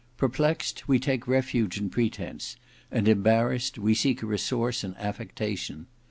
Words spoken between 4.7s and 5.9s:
in affectation.